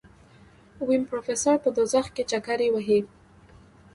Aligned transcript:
ويم 0.85 1.03
پروفيسر 1.09 1.55
په 1.63 1.69
دوزخ 1.75 2.05
کې 2.15 2.23
چکرې 2.31 2.67
وهي. 2.71 2.99